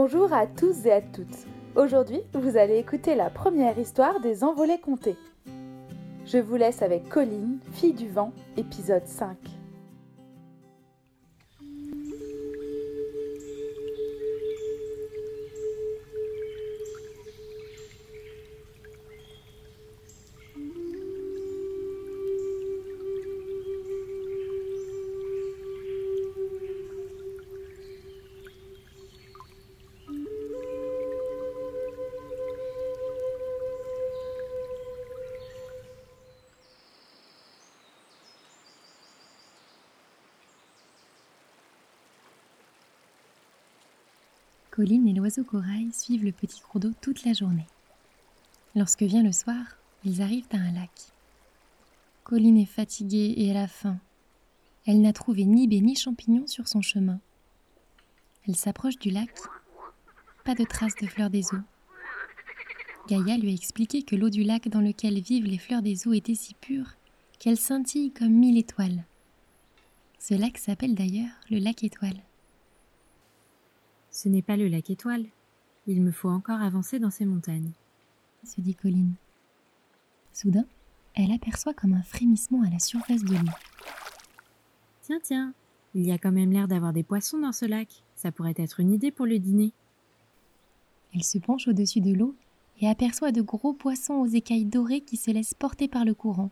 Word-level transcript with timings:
Bonjour 0.00 0.32
à 0.32 0.46
tous 0.46 0.86
et 0.86 0.92
à 0.92 1.00
toutes. 1.00 1.44
Aujourd'hui, 1.74 2.20
vous 2.32 2.56
allez 2.56 2.76
écouter 2.76 3.16
la 3.16 3.30
première 3.30 3.76
histoire 3.80 4.20
des 4.20 4.44
envolées 4.44 4.78
comptées. 4.78 5.16
Je 6.24 6.38
vous 6.38 6.54
laisse 6.54 6.82
avec 6.82 7.08
Colline, 7.08 7.58
fille 7.72 7.94
du 7.94 8.08
vent, 8.08 8.32
épisode 8.56 9.08
5. 9.08 9.57
Colline 44.78 45.08
et 45.08 45.12
l'oiseau 45.12 45.42
corail 45.42 45.90
suivent 45.92 46.24
le 46.24 46.30
petit 46.30 46.60
cours 46.60 46.80
d'eau 46.80 46.92
toute 47.00 47.24
la 47.24 47.32
journée. 47.32 47.66
Lorsque 48.76 49.02
vient 49.02 49.24
le 49.24 49.32
soir, 49.32 49.56
ils 50.04 50.22
arrivent 50.22 50.46
à 50.52 50.56
un 50.56 50.70
lac. 50.70 50.92
Colline 52.22 52.58
est 52.58 52.64
fatiguée 52.64 53.34
et 53.38 53.48
elle 53.48 53.56
a 53.56 53.66
faim. 53.66 53.98
Elle 54.86 55.00
n'a 55.00 55.12
trouvé 55.12 55.46
ni 55.46 55.66
baies 55.66 55.80
ni 55.80 55.96
champignons 55.96 56.46
sur 56.46 56.68
son 56.68 56.80
chemin. 56.80 57.18
Elle 58.46 58.54
s'approche 58.54 59.00
du 59.00 59.10
lac. 59.10 59.30
Pas 60.44 60.54
de 60.54 60.62
traces 60.62 60.94
de 61.02 61.08
fleurs 61.08 61.30
des 61.30 61.52
eaux. 61.52 61.64
Gaïa 63.08 63.36
lui 63.36 63.50
a 63.50 63.54
expliqué 63.54 64.04
que 64.04 64.14
l'eau 64.14 64.30
du 64.30 64.44
lac 64.44 64.68
dans 64.68 64.80
lequel 64.80 65.20
vivent 65.20 65.46
les 65.46 65.58
fleurs 65.58 65.82
des 65.82 66.06
eaux 66.06 66.12
était 66.12 66.36
si 66.36 66.54
pure 66.54 66.94
qu'elle 67.40 67.58
scintille 67.58 68.12
comme 68.12 68.30
mille 68.30 68.56
étoiles. 68.56 69.02
Ce 70.20 70.34
lac 70.34 70.56
s'appelle 70.56 70.94
d'ailleurs 70.94 71.34
le 71.50 71.58
lac 71.58 71.82
étoile. 71.82 72.22
Ce 74.20 74.28
n'est 74.28 74.42
pas 74.42 74.56
le 74.56 74.66
lac 74.66 74.90
étoile. 74.90 75.26
Il 75.86 76.02
me 76.02 76.10
faut 76.10 76.28
encore 76.28 76.60
avancer 76.60 76.98
dans 76.98 77.12
ces 77.12 77.24
montagnes, 77.24 77.70
se 78.42 78.60
dit 78.60 78.74
Colline. 78.74 79.14
Soudain, 80.32 80.64
elle 81.14 81.30
aperçoit 81.30 81.72
comme 81.72 81.92
un 81.92 82.02
frémissement 82.02 82.62
à 82.62 82.68
la 82.68 82.80
surface 82.80 83.22
de 83.22 83.36
l'eau. 83.36 83.52
Tiens, 85.02 85.20
tiens, 85.22 85.54
il 85.94 86.04
y 86.04 86.10
a 86.10 86.18
quand 86.18 86.32
même 86.32 86.50
l'air 86.50 86.66
d'avoir 86.66 86.92
des 86.92 87.04
poissons 87.04 87.38
dans 87.38 87.52
ce 87.52 87.64
lac. 87.64 87.86
Ça 88.16 88.32
pourrait 88.32 88.54
être 88.56 88.80
une 88.80 88.92
idée 88.92 89.12
pour 89.12 89.24
le 89.24 89.38
dîner. 89.38 89.70
Elle 91.14 91.22
se 91.22 91.38
penche 91.38 91.68
au-dessus 91.68 92.00
de 92.00 92.12
l'eau 92.12 92.34
et 92.80 92.88
aperçoit 92.88 93.30
de 93.30 93.40
gros 93.40 93.72
poissons 93.72 94.14
aux 94.14 94.26
écailles 94.26 94.64
dorées 94.64 95.02
qui 95.02 95.16
se 95.16 95.30
laissent 95.30 95.54
porter 95.54 95.86
par 95.86 96.04
le 96.04 96.14
courant. 96.14 96.50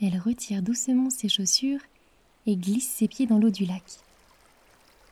Elle 0.00 0.18
retire 0.18 0.62
doucement 0.62 1.10
ses 1.10 1.28
chaussures 1.28 1.82
et 2.46 2.56
glisse 2.56 2.88
ses 2.88 3.08
pieds 3.08 3.26
dans 3.26 3.38
l'eau 3.38 3.50
du 3.50 3.66
lac. 3.66 3.84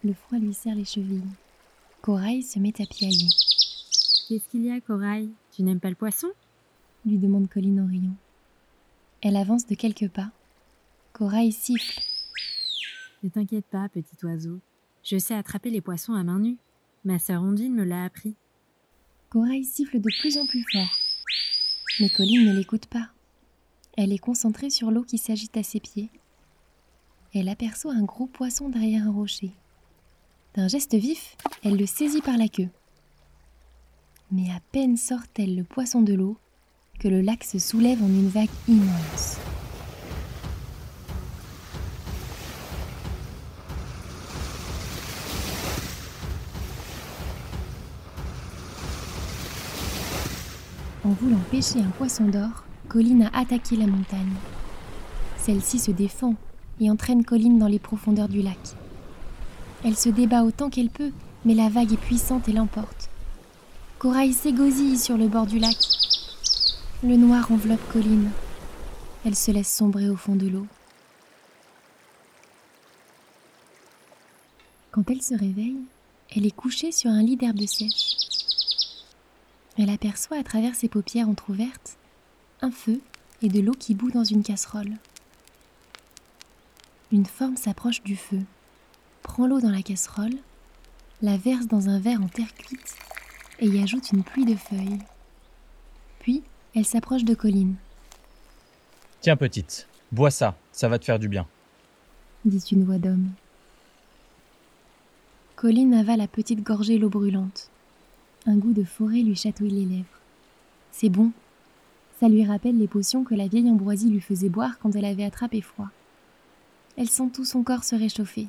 Le 0.04 0.14
froid 0.14 0.38
lui 0.38 0.54
serre 0.54 0.76
les 0.76 0.84
chevilles. 0.84 1.22
Corail 2.02 2.42
se 2.42 2.58
met 2.60 2.80
à 2.80 2.86
piailler. 2.86 3.28
Qu'est-ce 4.28 4.48
qu'il 4.48 4.62
y 4.62 4.70
a, 4.70 4.80
Corail? 4.80 5.30
Tu 5.50 5.62
n'aimes 5.62 5.80
pas 5.80 5.88
le 5.88 5.96
poisson? 5.96 6.28
Lui 7.04 7.18
demande 7.18 7.48
Colline 7.48 7.80
en 7.80 7.86
riant. 7.86 8.16
Elle 9.22 9.36
avance 9.36 9.66
de 9.66 9.74
quelques 9.74 10.08
pas. 10.08 10.30
Corail 11.12 11.50
siffle. 11.50 12.00
Ne 13.24 13.28
t'inquiète 13.28 13.66
pas, 13.66 13.88
petit 13.88 14.16
oiseau. 14.24 14.60
Je 15.02 15.18
sais 15.18 15.34
attraper 15.34 15.70
les 15.70 15.80
poissons 15.80 16.12
à 16.12 16.22
main 16.22 16.38
nue. 16.38 16.58
Ma 17.04 17.18
sœur 17.18 17.42
Ondine 17.42 17.74
me 17.74 17.84
l'a 17.84 18.04
appris. 18.04 18.36
Corail 19.30 19.64
siffle 19.64 19.98
de 19.98 20.10
plus 20.20 20.38
en 20.38 20.46
plus 20.46 20.64
fort. 20.72 20.98
Mais 21.98 22.08
Colline 22.08 22.46
ne 22.46 22.56
l'écoute 22.56 22.86
pas. 22.86 23.08
Elle 23.96 24.12
est 24.12 24.18
concentrée 24.18 24.70
sur 24.70 24.92
l'eau 24.92 25.02
qui 25.02 25.18
s'agite 25.18 25.56
à 25.56 25.64
ses 25.64 25.80
pieds. 25.80 26.10
Elle 27.34 27.48
aperçoit 27.48 27.94
un 27.94 28.04
gros 28.04 28.26
poisson 28.26 28.68
derrière 28.68 29.08
un 29.08 29.12
rocher. 29.12 29.50
D'un 30.58 30.66
geste 30.66 30.96
vif, 30.96 31.36
elle 31.62 31.76
le 31.76 31.86
saisit 31.86 32.20
par 32.20 32.36
la 32.36 32.48
queue. 32.48 32.66
Mais 34.32 34.50
à 34.50 34.58
peine 34.72 34.96
sort-elle 34.96 35.54
le 35.54 35.62
poisson 35.62 36.02
de 36.02 36.12
l'eau 36.12 36.36
que 36.98 37.06
le 37.06 37.20
lac 37.20 37.44
se 37.44 37.60
soulève 37.60 38.02
en 38.02 38.08
une 38.08 38.28
vague 38.28 38.48
immense. 38.66 39.36
En 51.04 51.10
voulant 51.10 51.38
pêcher 51.52 51.78
un 51.78 51.90
poisson 51.90 52.24
d'or, 52.24 52.64
Colline 52.88 53.30
a 53.32 53.38
attaqué 53.38 53.76
la 53.76 53.86
montagne. 53.86 54.34
Celle-ci 55.36 55.78
se 55.78 55.92
défend 55.92 56.34
et 56.80 56.90
entraîne 56.90 57.24
Colline 57.24 57.60
dans 57.60 57.68
les 57.68 57.78
profondeurs 57.78 58.28
du 58.28 58.42
lac. 58.42 58.58
Elle 59.84 59.96
se 59.96 60.08
débat 60.08 60.42
autant 60.42 60.70
qu'elle 60.70 60.90
peut, 60.90 61.12
mais 61.44 61.54
la 61.54 61.68
vague 61.68 61.92
est 61.92 61.96
puissante 61.96 62.48
et 62.48 62.52
l'emporte. 62.52 63.08
Corail 63.98 64.32
s'égosille 64.32 64.98
sur 64.98 65.16
le 65.16 65.28
bord 65.28 65.46
du 65.46 65.58
lac. 65.58 65.76
Le 67.04 67.16
noir 67.16 67.50
enveloppe 67.52 67.92
Colline. 67.92 68.30
Elle 69.24 69.36
se 69.36 69.50
laisse 69.50 69.72
sombrer 69.72 70.08
au 70.08 70.16
fond 70.16 70.34
de 70.34 70.48
l'eau. 70.48 70.66
Quand 74.90 75.08
elle 75.10 75.22
se 75.22 75.34
réveille, 75.34 75.78
elle 76.34 76.46
est 76.46 76.54
couchée 76.54 76.90
sur 76.90 77.10
un 77.10 77.22
lit 77.22 77.36
d'herbe 77.36 77.64
sèche. 77.66 78.16
Elle 79.78 79.90
aperçoit 79.90 80.38
à 80.38 80.42
travers 80.42 80.74
ses 80.74 80.88
paupières 80.88 81.28
entr'ouvertes 81.28 81.96
un 82.62 82.72
feu 82.72 83.00
et 83.42 83.48
de 83.48 83.60
l'eau 83.60 83.74
qui 83.78 83.94
bout 83.94 84.10
dans 84.10 84.24
une 84.24 84.42
casserole. 84.42 84.96
Une 87.12 87.26
forme 87.26 87.56
s'approche 87.56 88.02
du 88.02 88.16
feu 88.16 88.40
prend 89.28 89.46
l'eau 89.46 89.60
dans 89.60 89.70
la 89.70 89.82
casserole, 89.82 90.34
la 91.20 91.36
verse 91.36 91.66
dans 91.66 91.90
un 91.90 92.00
verre 92.00 92.22
en 92.22 92.28
terre 92.28 92.52
cuite 92.54 92.96
et 93.60 93.66
y 93.66 93.82
ajoute 93.82 94.10
une 94.10 94.24
pluie 94.24 94.46
de 94.46 94.56
feuilles. 94.56 94.98
Puis, 96.18 96.42
elle 96.74 96.86
s'approche 96.86 97.24
de 97.24 97.34
Colline. 97.34 97.76
Tiens, 99.20 99.36
petite, 99.36 99.86
bois 100.12 100.30
ça, 100.30 100.56
ça 100.72 100.88
va 100.88 100.98
te 100.98 101.04
faire 101.04 101.18
du 101.18 101.28
bien, 101.28 101.46
dit 102.46 102.64
une 102.72 102.84
voix 102.84 102.96
d'homme. 102.96 103.28
Colline 105.56 105.92
avale 105.92 106.18
la 106.18 106.26
petite 106.26 106.62
gorgée 106.62 106.96
l'eau 106.96 107.10
brûlante. 107.10 107.68
Un 108.46 108.56
goût 108.56 108.72
de 108.72 108.84
forêt 108.84 109.20
lui 109.20 109.36
chatouille 109.36 109.70
les 109.70 109.84
lèvres. 109.84 110.20
C'est 110.90 111.10
bon. 111.10 111.32
Ça 112.18 112.28
lui 112.28 112.46
rappelle 112.46 112.78
les 112.78 112.88
potions 112.88 113.24
que 113.24 113.34
la 113.34 113.46
vieille 113.46 113.70
Ambroisie 113.70 114.08
lui 114.08 114.20
faisait 114.20 114.48
boire 114.48 114.78
quand 114.78 114.96
elle 114.96 115.04
avait 115.04 115.24
attrapé 115.24 115.60
froid. 115.60 115.90
Elle 116.96 117.10
sent 117.10 117.28
tout 117.32 117.44
son 117.44 117.62
corps 117.62 117.84
se 117.84 117.94
réchauffer. 117.94 118.48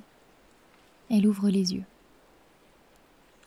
Elle 1.12 1.28
ouvre 1.28 1.50
les 1.50 1.74
yeux. 1.74 1.86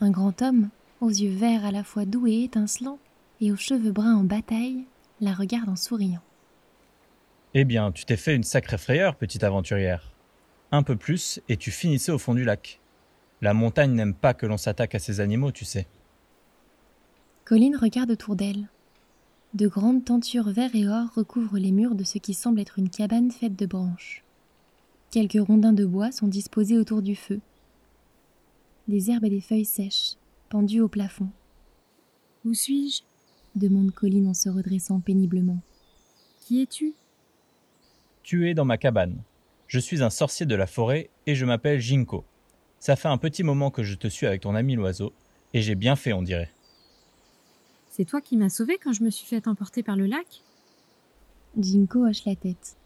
Un 0.00 0.11
grand 0.11 0.43
homme, 0.43 0.69
aux 1.00 1.11
yeux 1.11 1.34
verts 1.34 1.65
à 1.65 1.71
la 1.71 1.84
fois 1.84 2.05
doux 2.05 2.27
et 2.27 2.45
étincelants, 2.45 2.99
et 3.41 3.53
aux 3.53 3.56
cheveux 3.56 3.93
bruns 3.93 4.17
en 4.17 4.25
bataille, 4.25 4.84
la 5.21 5.33
regarde 5.33 5.69
en 5.69 5.77
souriant. 5.77 6.22
Eh 7.55 7.65
bien, 7.65 7.93
tu 7.93 8.05
t'es 8.05 8.17
fait 8.17 8.34
une 8.34 8.45
sacrée 8.45 8.78
frayeur, 8.78 9.15
petite 9.15 9.45
aventurière. 9.45 10.12
Un 10.71 10.83
peu 10.83 10.97
plus, 10.97 11.41
et 11.49 11.56
tu 11.56 11.71
finissais 11.71 12.12
au 12.12 12.19
fond 12.19 12.34
du 12.34 12.45
lac. 12.45 12.81
La 13.43 13.55
montagne 13.55 13.93
n'aime 13.93 14.15
pas 14.15 14.34
que 14.34 14.47
l'on 14.47 14.56
s'attaque 14.56 14.95
à 14.95 14.99
ces 14.99 15.21
animaux, 15.21 15.53
tu 15.53 15.65
sais. 15.65 15.87
Colline 17.45 17.77
regarde 17.77 18.11
autour 18.11 18.37
d'elle. 18.37 18.69
De 19.55 19.69
grandes 19.69 20.05
tentures 20.05 20.49
vert 20.49 20.75
et 20.75 20.89
or 20.89 21.12
recouvrent 21.15 21.59
les 21.59 21.72
murs 21.72 21.95
de 21.95 22.05
ce 22.05 22.19
qui 22.19 22.33
semble 22.33 22.61
être 22.61 22.78
une 22.78 22.89
cabane 22.89 23.31
faite 23.31 23.55
de 23.55 23.67
branches. 23.67 24.25
Quelques 25.11 25.47
rondins 25.47 25.75
de 25.75 25.84
bois 25.84 26.11
sont 26.11 26.28
disposés 26.28 26.78
autour 26.78 27.03
du 27.03 27.15
feu, 27.15 27.41
des 28.92 29.10
herbes 29.10 29.24
et 29.24 29.30
des 29.30 29.41
feuilles 29.41 29.65
sèches, 29.65 30.16
pendues 30.50 30.83
au 30.83 30.89
plafond. 30.89 31.30
Où 32.44 32.53
suis-je? 32.53 33.03
demande 33.54 33.91
Colline 33.91 34.28
en 34.28 34.34
se 34.34 34.50
redressant 34.50 35.00
péniblement. 35.00 35.60
Qui 36.41 36.60
es-tu? 36.60 36.92
Tu 38.22 38.50
es 38.50 38.54
dans 38.54 38.66
ma 38.66 38.77
cabane. 38.77 39.22
Je 39.66 39.78
suis 39.78 40.03
un 40.03 40.10
sorcier 40.10 40.44
de 40.44 40.54
la 40.54 40.66
forêt 40.66 41.09
et 41.27 41.34
je 41.34 41.47
m'appelle 41.47 41.80
Jinko. 41.80 42.24
Ça 42.80 42.94
fait 42.94 43.09
un 43.09 43.16
petit 43.16 43.42
moment 43.42 43.71
que 43.71 43.83
je 43.83 43.94
te 43.94 44.09
suis 44.09 44.27
avec 44.27 44.42
ton 44.42 44.54
ami 44.54 44.74
l'oiseau, 44.74 45.15
et 45.54 45.62
j'ai 45.62 45.74
bien 45.74 45.97
fait, 45.97 46.12
on 46.12 46.21
dirait. 46.21 46.50
C'est 47.88 48.04
toi 48.04 48.21
qui 48.21 48.36
m'as 48.36 48.50
sauvé 48.50 48.77
quand 48.77 48.92
je 48.92 49.04
me 49.04 49.10
suis 49.10 49.27
fait 49.27 49.48
emporter 49.48 49.83
par 49.83 49.97
le 49.97 50.04
lac? 50.04 50.42
Jinko 51.59 52.06
hoche 52.06 52.27
la 52.27 52.36
tête. 52.36 52.77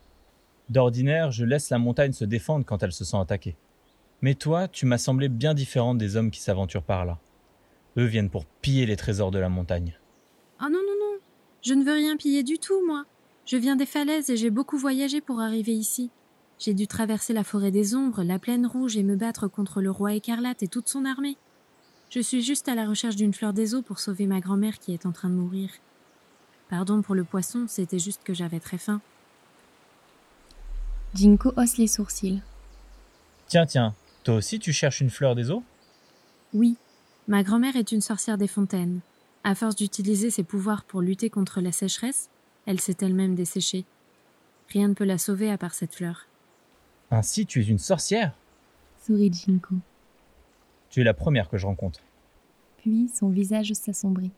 D'ordinaire, 0.68 1.32
je 1.32 1.44
laisse 1.44 1.70
la 1.70 1.78
montagne 1.78 2.12
se 2.12 2.24
défendre 2.24 2.64
quand 2.64 2.82
elle 2.84 2.92
se 2.92 3.04
sent 3.04 3.16
attaquée. 3.16 3.56
Mais 4.22 4.34
toi, 4.34 4.68
tu 4.68 4.86
m'as 4.86 4.98
semblé 4.98 5.28
bien 5.28 5.54
différente 5.54 5.98
des 5.98 6.16
hommes 6.16 6.30
qui 6.30 6.40
s'aventurent 6.40 6.82
par 6.82 7.04
là. 7.04 7.18
Eux 7.98 8.04
viennent 8.04 8.30
pour 8.30 8.44
piller 8.44 8.86
les 8.86 8.96
trésors 8.96 9.30
de 9.30 9.38
la 9.38 9.48
montagne. 9.48 9.98
Ah 10.58 10.68
non, 10.68 10.78
non, 10.78 10.94
non. 11.00 11.18
Je 11.62 11.74
ne 11.74 11.84
veux 11.84 11.92
rien 11.92 12.16
piller 12.16 12.42
du 12.42 12.58
tout, 12.58 12.86
moi. 12.86 13.04
Je 13.44 13.56
viens 13.56 13.76
des 13.76 13.86
falaises 13.86 14.30
et 14.30 14.36
j'ai 14.36 14.50
beaucoup 14.50 14.78
voyagé 14.78 15.20
pour 15.20 15.40
arriver 15.40 15.72
ici. 15.72 16.10
J'ai 16.58 16.74
dû 16.74 16.86
traverser 16.86 17.32
la 17.32 17.44
forêt 17.44 17.70
des 17.70 17.94
ombres, 17.94 18.22
la 18.22 18.38
plaine 18.38 18.66
rouge 18.66 18.96
et 18.96 19.02
me 19.02 19.16
battre 19.16 19.46
contre 19.46 19.82
le 19.82 19.90
roi 19.90 20.14
écarlate 20.14 20.62
et 20.62 20.68
toute 20.68 20.88
son 20.88 21.04
armée. 21.04 21.36
Je 22.08 22.20
suis 22.20 22.42
juste 22.42 22.68
à 22.68 22.74
la 22.74 22.86
recherche 22.86 23.16
d'une 23.16 23.34
fleur 23.34 23.52
des 23.52 23.74
eaux 23.74 23.82
pour 23.82 23.98
sauver 23.98 24.26
ma 24.26 24.40
grand-mère 24.40 24.78
qui 24.78 24.94
est 24.94 25.06
en 25.06 25.12
train 25.12 25.28
de 25.28 25.34
mourir. 25.34 25.70
Pardon 26.68 27.02
pour 27.02 27.14
le 27.14 27.24
poisson, 27.24 27.66
c'était 27.68 27.98
juste 27.98 28.22
que 28.24 28.34
j'avais 28.34 28.60
très 28.60 28.78
faim. 28.78 29.00
Jinko 31.14 31.52
hausse 31.56 31.78
les 31.78 31.86
sourcils. 31.86 32.42
Tiens, 33.48 33.66
tiens, 33.66 33.94
toi 34.26 34.34
aussi 34.34 34.58
tu 34.58 34.72
cherches 34.72 35.00
une 35.00 35.10
fleur 35.10 35.36
des 35.36 35.52
eaux? 35.52 35.62
Oui, 36.52 36.76
ma 37.28 37.44
grand-mère 37.44 37.76
est 37.76 37.92
une 37.92 38.00
sorcière 38.00 38.38
des 38.38 38.48
fontaines. 38.48 38.98
À 39.44 39.54
force 39.54 39.76
d'utiliser 39.76 40.30
ses 40.30 40.42
pouvoirs 40.42 40.82
pour 40.82 41.00
lutter 41.00 41.30
contre 41.30 41.60
la 41.60 41.70
sécheresse, 41.70 42.28
elle 42.66 42.80
s'est 42.80 42.96
elle-même 43.02 43.36
desséchée. 43.36 43.84
Rien 44.70 44.88
ne 44.88 44.94
peut 44.94 45.04
la 45.04 45.18
sauver 45.18 45.48
à 45.48 45.58
part 45.58 45.74
cette 45.74 45.94
fleur. 45.94 46.26
Ainsi 47.12 47.46
tu 47.46 47.60
es 47.60 47.66
une 47.66 47.78
sorcière? 47.78 48.32
Sourit 49.06 49.32
Jinko. 49.32 49.76
Tu 50.90 51.02
es 51.02 51.04
la 51.04 51.14
première 51.14 51.48
que 51.48 51.56
je 51.56 51.66
rencontre. 51.66 52.00
Puis 52.78 53.08
son 53.14 53.28
visage 53.28 53.72
s'assombrit. 53.74 54.32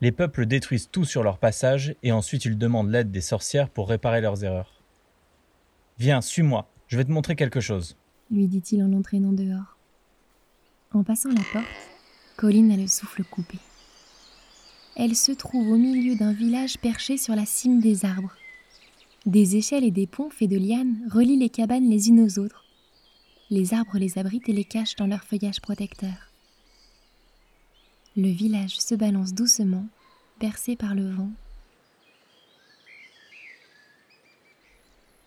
Les 0.00 0.10
peuples 0.10 0.46
détruisent 0.46 0.90
tout 0.90 1.04
sur 1.04 1.22
leur 1.22 1.38
passage 1.38 1.94
et 2.02 2.10
ensuite 2.10 2.46
ils 2.46 2.58
demandent 2.58 2.90
l'aide 2.90 3.12
des 3.12 3.20
sorcières 3.20 3.70
pour 3.70 3.88
réparer 3.88 4.20
leurs 4.20 4.42
erreurs. 4.42 4.82
Viens, 5.98 6.20
suis-moi, 6.20 6.68
je 6.88 6.96
vais 6.96 7.04
te 7.04 7.12
montrer 7.12 7.36
quelque 7.36 7.60
chose. 7.60 7.96
Lui 8.30 8.46
dit-il 8.46 8.82
en 8.82 8.88
l'entraînant 8.88 9.32
dehors. 9.32 9.76
En 10.92 11.02
passant 11.02 11.30
la 11.30 11.42
porte, 11.52 11.66
Colline 12.36 12.72
a 12.72 12.76
le 12.76 12.86
souffle 12.86 13.24
coupé. 13.24 13.58
Elle 14.96 15.16
se 15.16 15.32
trouve 15.32 15.68
au 15.68 15.76
milieu 15.76 16.14
d'un 16.14 16.32
village 16.32 16.78
perché 16.78 17.16
sur 17.16 17.34
la 17.34 17.46
cime 17.46 17.80
des 17.80 18.04
arbres. 18.04 18.34
Des 19.26 19.56
échelles 19.56 19.84
et 19.84 19.90
des 19.90 20.06
ponts 20.06 20.30
faits 20.30 20.50
de 20.50 20.56
lianes 20.56 21.08
relient 21.10 21.38
les 21.38 21.48
cabanes 21.48 21.88
les 21.88 22.08
unes 22.08 22.20
aux 22.20 22.38
autres. 22.38 22.64
Les 23.50 23.74
arbres 23.74 23.98
les 23.98 24.18
abritent 24.18 24.48
et 24.48 24.52
les 24.52 24.64
cachent 24.64 24.96
dans 24.96 25.06
leur 25.06 25.24
feuillage 25.24 25.60
protecteur. 25.60 26.30
Le 28.16 28.28
village 28.28 28.78
se 28.78 28.94
balance 28.94 29.34
doucement, 29.34 29.86
bercé 30.40 30.76
par 30.76 30.94
le 30.94 31.10
vent. 31.10 31.30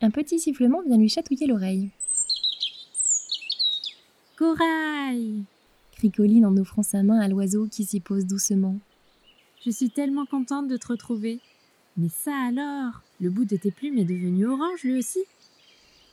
Un 0.01 0.11
petit 0.11 0.39
sifflement 0.39 0.81
vient 0.83 0.97
lui 0.97 1.09
chatouiller 1.09 1.47
l'oreille. 1.47 1.89
Corail 4.37 5.43
crie 5.93 6.11
Colline 6.11 6.45
en 6.45 6.55
offrant 6.57 6.83
sa 6.83 7.01
main 7.01 7.19
à 7.19 7.27
l'oiseau 7.27 7.67
qui 7.67 7.83
s'y 7.85 7.99
pose 7.99 8.27
doucement. 8.27 8.77
Je 9.65 9.71
suis 9.71 9.89
tellement 9.89 10.27
contente 10.27 10.67
de 10.67 10.77
te 10.77 10.87
retrouver. 10.87 11.39
Mais 11.97 12.09
ça 12.09 12.35
alors 12.47 13.01
Le 13.19 13.31
bout 13.31 13.45
de 13.45 13.55
tes 13.57 13.71
plumes 13.71 13.97
est 13.97 14.05
devenu 14.05 14.45
orange 14.45 14.83
lui 14.83 14.99
aussi 14.99 15.23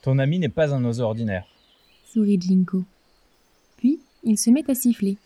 Ton 0.00 0.18
ami 0.18 0.38
n'est 0.38 0.48
pas 0.48 0.74
un 0.74 0.82
oiseau 0.84 1.04
ordinaire. 1.04 1.44
sourit 2.06 2.40
Jinko. 2.40 2.84
Puis 3.76 4.00
il 4.22 4.38
se 4.38 4.48
met 4.48 4.68
à 4.70 4.74
siffler. 4.74 5.18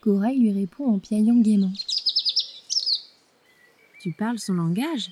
Corail 0.00 0.38
lui 0.38 0.52
répond 0.52 0.86
en 0.86 0.98
piaillant 0.98 1.38
gaiement. 1.40 1.72
Tu 4.00 4.12
parles 4.12 4.38
son 4.38 4.54
langage? 4.54 5.10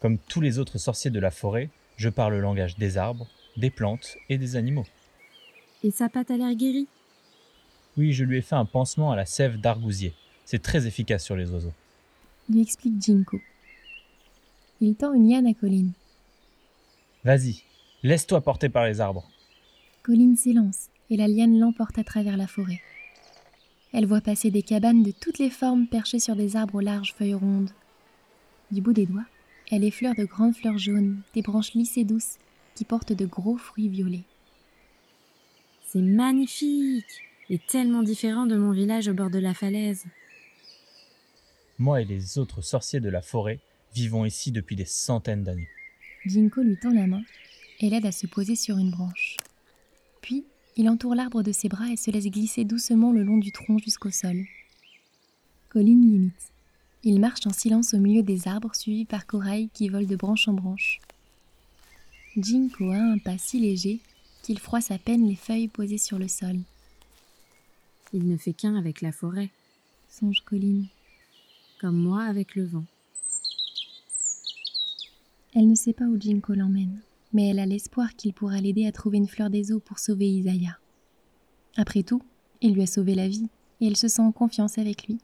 Comme 0.00 0.18
tous 0.18 0.42
les 0.42 0.58
autres 0.58 0.76
sorciers 0.76 1.10
de 1.10 1.20
la 1.20 1.30
forêt, 1.30 1.70
je 1.96 2.10
parle 2.10 2.34
le 2.34 2.40
langage 2.40 2.76
des 2.76 2.98
arbres, 2.98 3.28
des 3.56 3.70
plantes 3.70 4.16
et 4.28 4.38
des 4.38 4.56
animaux. 4.56 4.86
Et 5.82 5.90
sa 5.90 6.08
patte 6.08 6.30
a 6.30 6.36
l'air 6.36 6.54
guérie? 6.54 6.88
Oui, 7.96 8.12
je 8.12 8.24
lui 8.24 8.38
ai 8.38 8.42
fait 8.42 8.56
un 8.56 8.64
pansement 8.64 9.12
à 9.12 9.16
la 9.16 9.26
sève 9.26 9.60
d'argousier. 9.60 10.14
C'est 10.44 10.62
très 10.62 10.86
efficace 10.86 11.24
sur 11.24 11.36
les 11.36 11.50
oiseaux. 11.50 11.72
lui 12.48 12.60
explique 12.60 13.00
Jinko. 13.00 13.40
Il 14.80 14.96
tend 14.96 15.12
une 15.12 15.28
liane 15.28 15.46
à 15.46 15.54
Colline. 15.54 15.92
Vas-y, 17.24 17.62
laisse-toi 18.02 18.40
porter 18.40 18.68
par 18.68 18.84
les 18.84 19.00
arbres. 19.00 19.28
Colline 20.02 20.36
s'élance 20.36 20.88
et 21.10 21.16
la 21.16 21.28
liane 21.28 21.58
l'emporte 21.58 21.98
à 21.98 22.04
travers 22.04 22.36
la 22.36 22.46
forêt. 22.46 22.80
Elle 23.92 24.06
voit 24.06 24.20
passer 24.20 24.50
des 24.50 24.62
cabanes 24.62 25.02
de 25.02 25.12
toutes 25.12 25.38
les 25.38 25.50
formes 25.50 25.86
perchées 25.86 26.18
sur 26.18 26.34
des 26.34 26.56
arbres 26.56 26.76
aux 26.76 26.80
larges 26.80 27.14
feuilles 27.14 27.34
rondes. 27.34 27.70
Du 28.70 28.80
bout 28.80 28.92
des 28.92 29.06
doigts, 29.06 29.24
elle 29.70 29.84
effleure 29.84 30.14
de 30.16 30.24
grandes 30.24 30.56
fleurs 30.56 30.78
jaunes, 30.78 31.20
des 31.34 31.42
branches 31.42 31.74
lisses 31.74 31.96
et 31.96 32.04
douces 32.04 32.38
qui 32.74 32.84
portent 32.84 33.12
de 33.12 33.26
gros 33.26 33.56
fruits 33.56 33.88
violets. 33.88 34.24
C'est 35.86 36.02
magnifique 36.02 37.22
et 37.50 37.58
tellement 37.58 38.02
différent 38.02 38.46
de 38.46 38.56
mon 38.56 38.72
village 38.72 39.08
au 39.08 39.14
bord 39.14 39.30
de 39.30 39.38
la 39.38 39.54
falaise. 39.54 40.04
Moi 41.78 42.02
et 42.02 42.04
les 42.04 42.38
autres 42.38 42.62
sorciers 42.62 43.00
de 43.00 43.08
la 43.08 43.22
forêt 43.22 43.60
vivons 43.94 44.24
ici 44.24 44.52
depuis 44.52 44.76
des 44.76 44.84
centaines 44.84 45.44
d'années. 45.44 45.68
Jinko 46.26 46.62
lui 46.62 46.76
tend 46.76 46.92
la 46.92 47.06
main 47.06 47.22
et 47.80 47.90
l'aide 47.90 48.06
à 48.06 48.12
se 48.12 48.26
poser 48.26 48.56
sur 48.56 48.78
une 48.78 48.90
branche. 48.90 49.36
Puis, 50.20 50.44
il 50.76 50.88
entoure 50.88 51.14
l'arbre 51.14 51.42
de 51.42 51.52
ses 51.52 51.68
bras 51.68 51.90
et 51.90 51.96
se 51.96 52.10
laisse 52.10 52.26
glisser 52.26 52.64
doucement 52.64 53.12
le 53.12 53.22
long 53.22 53.38
du 53.38 53.52
tronc 53.52 53.78
jusqu'au 53.78 54.10
sol. 54.10 54.44
Colline 55.68 56.02
l'imite. 56.02 56.52
Il 57.02 57.20
marche 57.20 57.46
en 57.46 57.52
silence 57.52 57.94
au 57.94 57.98
milieu 57.98 58.22
des 58.22 58.48
arbres, 58.48 58.74
suivi 58.74 59.04
par 59.04 59.26
Corail 59.26 59.68
qui 59.74 59.88
vole 59.88 60.06
de 60.06 60.16
branche 60.16 60.48
en 60.48 60.54
branche. 60.54 61.00
Jinko 62.36 62.90
a 62.90 62.96
un 62.96 63.18
pas 63.18 63.38
si 63.38 63.60
léger 63.60 64.00
qu'il 64.42 64.58
froisse 64.58 64.90
à 64.90 64.98
peine 64.98 65.26
les 65.28 65.36
feuilles 65.36 65.68
posées 65.68 65.98
sur 65.98 66.18
le 66.18 66.26
sol, 66.26 66.58
Il 68.12 68.28
ne 68.28 68.36
fait 68.36 68.52
qu'un 68.52 68.74
avec 68.74 69.00
la 69.02 69.12
forêt, 69.12 69.50
songe 70.08 70.40
Colline. 70.44 70.86
comme 71.80 71.96
moi 71.96 72.24
avec 72.24 72.56
le 72.56 72.64
vent. 72.64 72.84
Elle 75.54 75.68
ne 75.68 75.74
sait 75.76 75.92
pas 75.92 76.06
où 76.06 76.20
Jinko 76.20 76.54
l'emmène, 76.54 77.00
mais 77.32 77.48
elle 77.50 77.60
a 77.60 77.66
l'espoir 77.66 78.16
qu'il 78.16 78.32
pourra 78.32 78.60
l'aider 78.60 78.86
à 78.86 78.92
trouver 78.92 79.18
une 79.18 79.28
fleur 79.28 79.48
des 79.50 79.70
eaux 79.70 79.80
pour 79.80 80.00
sauver 80.00 80.28
Isaiah. 80.28 80.78
Après 81.76 82.02
tout, 82.02 82.22
il 82.60 82.74
lui 82.74 82.82
a 82.82 82.86
sauvé 82.86 83.14
la 83.14 83.28
vie 83.28 83.48
et 83.80 83.86
elle 83.86 83.96
se 83.96 84.08
sent 84.08 84.22
en 84.22 84.32
confiance 84.32 84.78
avec 84.78 85.06
lui. 85.06 85.18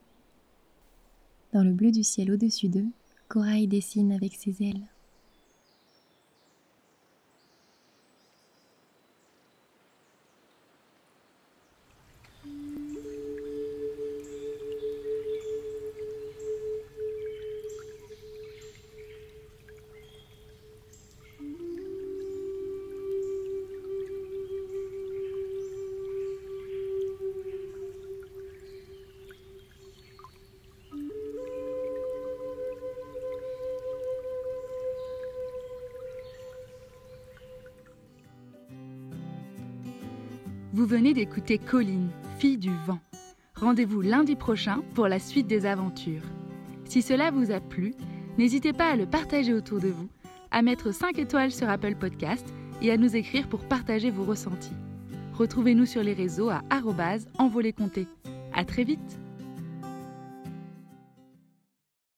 Dans 1.53 1.65
le 1.65 1.73
bleu 1.73 1.91
du 1.91 2.05
ciel 2.05 2.31
au-dessus 2.31 2.69
d'eux, 2.69 2.89
Corail 3.29 3.67
dessine 3.67 4.13
avec 4.13 4.35
ses 4.37 4.63
ailes. 4.63 4.87
Vous 40.81 40.87
venez 40.87 41.13
d'écouter 41.13 41.59
Colline, 41.59 42.09
fille 42.39 42.57
du 42.57 42.71
vent. 42.87 43.01
Rendez-vous 43.55 44.01
lundi 44.01 44.35
prochain 44.35 44.81
pour 44.95 45.09
la 45.09 45.19
suite 45.19 45.47
des 45.47 45.67
aventures. 45.67 46.23
Si 46.87 47.03
cela 47.03 47.31
vous 47.31 47.51
a 47.51 47.61
plu, 47.61 47.93
n'hésitez 48.39 48.73
pas 48.73 48.89
à 48.89 48.97
le 48.97 49.05
partager 49.05 49.53
autour 49.53 49.79
de 49.79 49.89
vous, 49.89 50.09
à 50.51 50.63
mettre 50.63 50.91
5 50.91 51.19
étoiles 51.19 51.51
sur 51.51 51.69
Apple 51.69 51.97
Podcast 51.97 52.47
et 52.81 52.91
à 52.91 52.97
nous 52.97 53.15
écrire 53.15 53.47
pour 53.47 53.61
partager 53.69 54.11
vos 54.11 54.25
ressentis. 54.25 54.73
Retrouvez-nous 55.35 55.85
sur 55.85 56.03
les 56.03 56.15
réseaux 56.15 56.49
à 56.49 56.63
arrobase 56.71 57.27
envoléconté. 57.37 58.09
À 58.55 58.65
très 58.65 58.85
vite 58.85 59.21